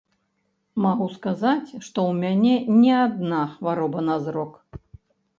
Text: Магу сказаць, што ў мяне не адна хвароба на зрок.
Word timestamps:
Магу 0.83 1.07
сказаць, 1.17 1.67
што 1.87 2.05
ў 2.11 2.15
мяне 2.23 2.55
не 2.85 2.93
адна 3.01 3.41
хвароба 3.57 3.99
на 4.09 4.15
зрок. 4.25 4.57